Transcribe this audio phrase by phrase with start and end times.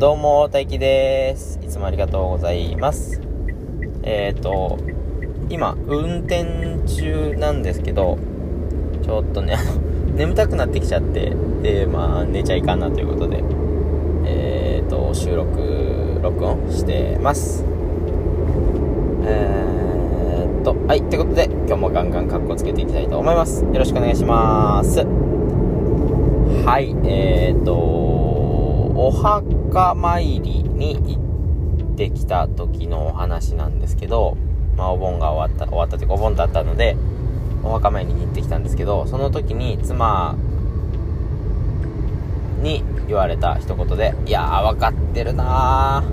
[0.00, 1.60] どうも、大輝です。
[1.62, 3.20] いつもありがとうございます。
[4.02, 4.78] えっ、ー、と、
[5.50, 8.16] 今、運転中なんですけど、
[9.02, 9.58] ちょっとね、
[10.16, 13.44] 眠たくなってきちゃって、で、まあ、寝ちゃいかんなということで、
[14.24, 17.62] えっ、ー、と、収録、録音してます。
[19.26, 23.64] えーっと、はい、ってことで、今日もガンガンカッコつけていきたいと思います。
[23.64, 25.00] よろしくお願いします。
[26.64, 28.09] はい、えーっと、
[29.02, 34.36] お墓参りに行ってきた時のお話なんですけど、
[34.76, 36.98] まあ、お盆が終わった、終わったというか、お盆だったので、
[37.64, 40.36] お墓参りに行ってきたんですけど、その時に妻
[42.60, 46.04] に言われた一言で、いやー、分かってるな。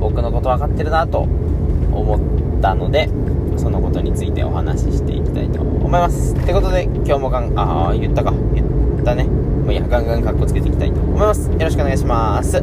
[0.00, 3.08] 僕のこと分かってるなと思ったので、
[3.56, 6.34] そのことについてお話ししていきたいと思います。
[6.34, 8.32] ってことで、今日もガン、あー、言ったか。
[8.52, 8.64] 言
[9.00, 9.28] ったね。
[9.70, 11.48] もいいや、ガンガンカッコつけていきたいと思います。
[11.48, 12.62] よろしくお願いします。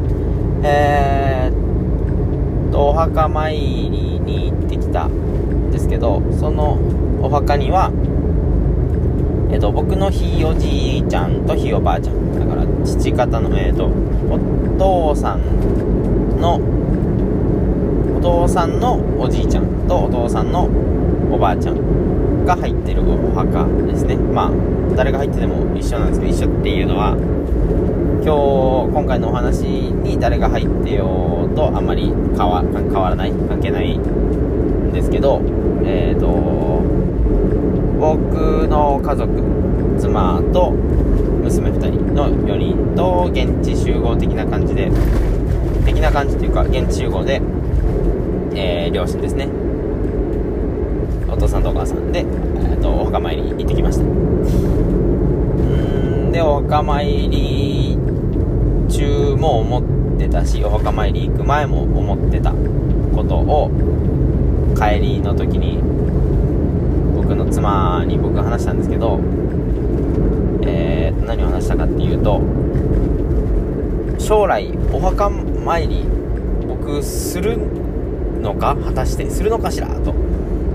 [0.62, 6.78] えーっと、お墓参りに行ってきたんですけど、その
[7.22, 7.90] お墓には、
[9.50, 12.38] えっと、僕のひいおじいちゃんとひいおばあちゃん。
[12.38, 14.38] だから、父方の、えっと、お
[14.78, 16.60] 父さんの、
[18.18, 20.68] お父さんのおじいちゃんとお父さんの
[21.32, 21.76] おばあちゃん
[22.48, 24.16] が入ってるお墓ですね。
[24.16, 24.50] まあ、
[24.96, 27.14] 誰が入ってても一緒なんですけど、一緒っていうのは、
[28.24, 32.62] 今日、今回のお話に誰が入ってようとあんまり変わ
[33.10, 35.42] らない、関係ないんですけど、
[35.84, 36.26] えっ、ー、と、
[38.00, 39.28] 僕の家族、
[39.98, 44.90] 妻と娘2人の4人と現地集合的な感じで、
[45.84, 47.42] 的な感じというか、現地集合で、
[48.54, 49.67] えー、両親ですね。
[51.38, 54.02] お父さんとお母さんで、えー、とお墓参りに行ってきました。
[54.02, 57.96] うんでお墓参り
[58.88, 62.52] 中も思ってたしお墓参り行く前も思ってた
[63.14, 63.70] ことを
[64.76, 65.78] 帰りの時に
[67.14, 69.20] 僕の妻に僕話したんですけど
[70.62, 72.42] えー、何を話したかっていうと
[74.18, 76.02] 将来お墓参り
[76.66, 77.56] 僕する
[78.40, 80.27] のか果たしてするのかしらと。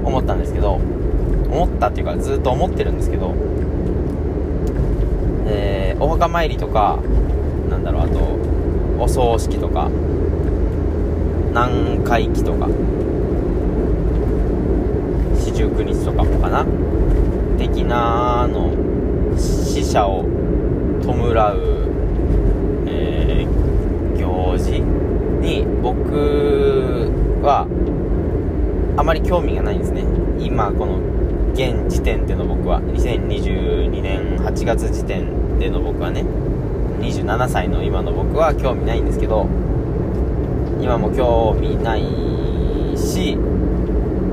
[0.03, 3.33] 思ったんですけど思ったっていうかずっと思ってるんですけど
[5.45, 6.99] えー、お墓参りとか
[7.69, 9.89] なんだろうあとお葬式とか
[11.49, 12.67] 南海忌とか
[15.37, 16.65] 四十九日とかもかな
[17.57, 18.71] 的なの
[19.37, 20.23] 死者を
[21.03, 27.11] 弔う、えー、行事に僕
[27.43, 27.67] は
[28.95, 30.03] あまり興味がないんですね。
[30.39, 30.99] 今この
[31.53, 32.79] 現時点での僕は。
[32.81, 36.23] 2022年8月時点での僕はね。
[36.99, 39.47] 27歳の今の僕は興味ないんですけど。
[40.79, 42.01] 今も興味ない
[42.97, 43.37] し、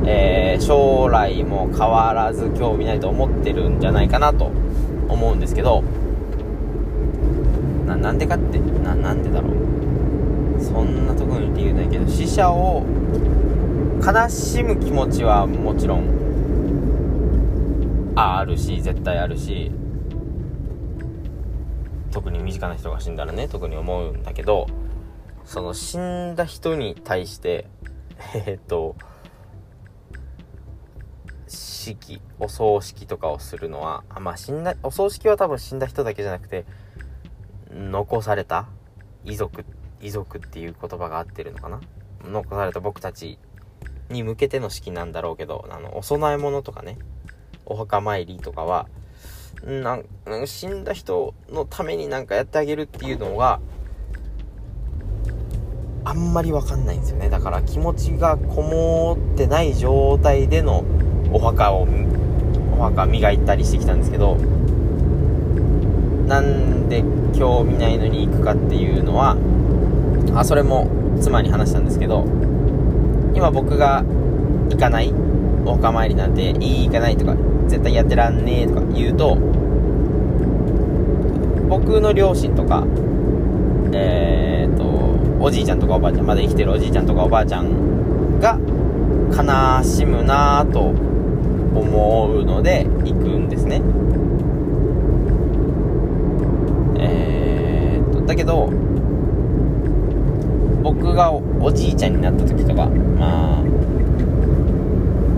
[0.04, 4.50] えー、将来も変わらず興味ないと思ってるんじゃないかなと
[5.08, 5.82] 思うんですけど。
[7.86, 10.62] なんでかってななんでだろう。
[10.62, 12.84] そんなとこに理由ないけど死者を
[14.02, 19.70] 悲しむ気持ちはもちろんああるし絶対あるし
[22.10, 24.66] 特に身近な人が死んだらね特に思うんだけど
[25.44, 27.68] その死んだ人に対して
[28.34, 28.96] えー、っと
[31.46, 36.64] 式お葬式とかをするのはあまあ死んだお葬式は多分死んだ人だけじゃなくて
[37.70, 38.66] 残された
[39.24, 39.64] 遺族
[40.00, 41.80] 遺族っていう言葉が合ってるのかな？
[42.24, 43.38] 残された僕たち
[44.10, 46.98] に向けての式なんだろうけどあのお供え物とかね。
[47.70, 48.88] お墓参りとかは
[49.64, 50.04] なん
[50.46, 53.60] 死んだ人のためになんかやってあげるっていうのが
[56.04, 57.30] あんまりわかんないんですよね。
[57.30, 60.84] だから気持ちがこもってない状態での
[61.32, 61.86] お墓を
[62.76, 64.36] お墓磨いたりしてきたんですけど
[66.26, 67.04] なんで
[67.38, 69.36] 興味ないのに行くかっていうのは
[70.34, 70.88] あそれも
[71.20, 72.24] 妻に話したんですけど
[73.34, 74.04] 今僕が
[74.70, 75.12] 行かない
[75.64, 77.36] お墓参りなんていい行かないとか
[77.68, 79.36] 絶対やってらんねえとか言うと
[81.68, 82.84] 僕の両親とか
[83.92, 88.58] えー、っとおじいちゃんとかおばあちゃんまだ生きてるおじいちゃんとかおばあちゃんが
[89.30, 93.80] 悲しむなぁと思うので行くんですね。
[96.98, 98.70] えー、っとだけど
[100.82, 103.62] 僕がおじいちゃんになった時とかまあ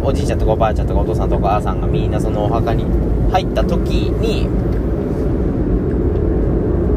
[0.05, 2.85] おじいちゃんとかおばあちゃんとかお父さんとかお母さんがみんなそのお墓に
[3.31, 4.47] 入った時に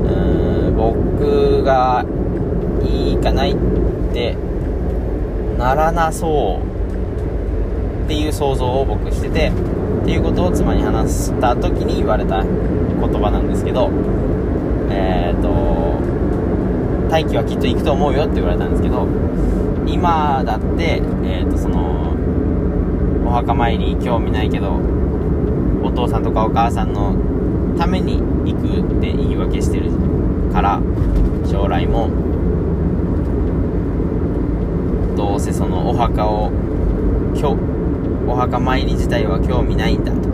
[0.09, 2.05] うん僕が
[2.83, 3.55] いいかないっ
[4.13, 4.35] て
[5.57, 12.51] ならなそうっていう想像を僕しててっていうことを妻に話した時に言われた言
[13.21, 13.89] 葉なんですけど
[14.89, 15.64] えっ、ー、と
[17.15, 19.07] 大気はきっと行くと思うよって言われたんですけど
[19.87, 22.11] 今だってえ、ー、とその
[23.25, 24.81] お墓参り興味ないけど
[25.81, 27.15] お父さんとかお母さんの
[27.77, 29.91] ために行くって言い訳してる
[30.51, 30.81] から
[31.49, 32.09] 将来も
[35.15, 36.51] どうせそのお墓を
[38.27, 40.29] お墓参り自体は興味ないんだと。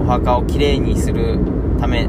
[0.00, 1.38] お墓をきれいにする
[1.78, 2.08] ため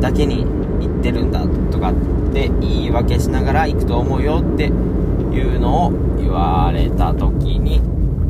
[0.00, 7.80] だけに行ってるんだとかって言い訳しながら行くと思うよっていうのを言われた時に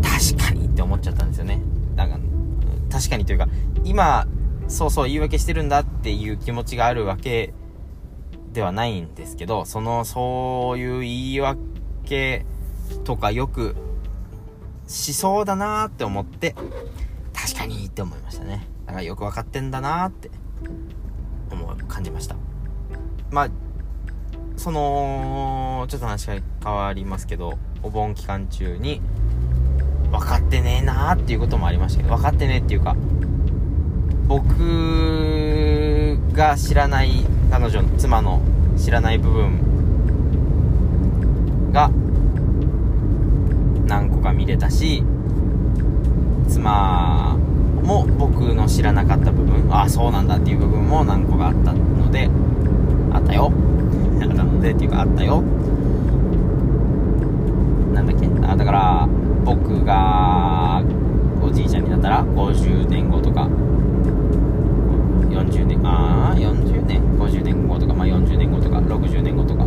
[0.03, 1.61] 確かにって思っちゃったんですよね
[1.97, 2.19] なんか
[2.91, 3.49] 確かにというか
[3.85, 4.27] 今
[4.69, 7.55] そうそう言い訳してるんだっていう気持ちがあるわけ
[8.53, 12.45] ではないんですけどそのそういう言い訳
[13.05, 13.77] とかよく
[14.89, 16.55] しそうだなーって思って、
[17.35, 18.67] 確かにって思いましたね。
[18.87, 20.31] だからよく分かってんだなーって、
[21.89, 22.37] 感じました。
[23.31, 23.49] まあ、
[24.57, 29.01] その、ちょっと話が変わりますけど、お盆期間中に、
[30.11, 32.97] 分かってねえなーっていうこともありましたけど、分かってねえっていうか、
[34.27, 34.49] 僕
[36.33, 38.41] が知らない、彼女の、妻の
[38.77, 39.59] 知らない部分
[41.73, 41.91] が、
[43.87, 45.03] 何個か見れたし
[46.47, 47.37] 妻
[47.89, 52.29] も僕の知らなかった部分ああそうなんだっていう部分も何個かあったので
[53.13, 53.51] あったよ。
[54.21, 55.43] あったのでっていうかあったよ。
[57.95, 58.29] なんだっけ？
[58.47, 59.09] あだから
[59.45, 60.83] 僕が
[61.43, 63.49] おじいちゃんになったら50年後とか。
[65.31, 69.65] 40年ああ40年？50年後とかまあ40年後とか60年後とか。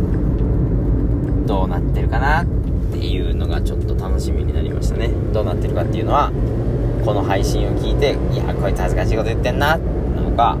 [1.46, 2.46] どうなってるかなっ
[2.92, 5.10] ていうのがちょっと楽しみになりましたね。
[5.32, 6.30] どうなってるかっていうのは
[7.04, 10.56] この配信を聞いていやこいつ恥ずかしいこと言ってんななのか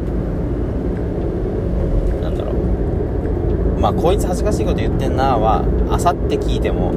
[2.22, 3.80] なんだろう。
[3.80, 6.92] まあこいつ恥ずかしいこと言ってんなはあさって聞いても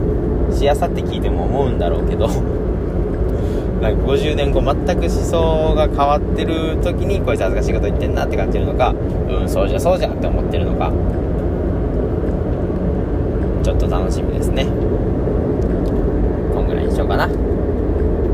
[0.51, 2.27] しあさって聞いても思うんだろうけど
[3.81, 8.93] なんか50年後全く思想が変わってる時にこいつ恥ずかしいこと言ってんなって感じるのか
[9.41, 10.91] うんそうじゃそうじゃって思ってるのか。
[13.63, 14.67] ちょっと楽しみですね
[16.67, 17.25] ぐらいにしようかな。
[17.25, 17.29] っ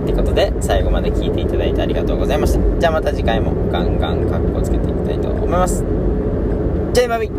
[0.05, 2.79] てことで、最後まで聞いていただいてありがとうございました。
[2.79, 5.83] じゃあまた次回もガンガンカッコつけていきたいと思います。
[6.93, 7.29] じゃあ、バビ